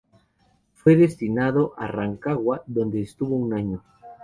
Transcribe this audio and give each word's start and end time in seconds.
Fue 0.73 0.95
destinado 0.95 1.73
a 1.77 1.85
Rancagua, 1.85 2.63
donde 2.65 3.03
estuvo 3.03 3.35
un 3.35 3.53
año. 3.53 3.83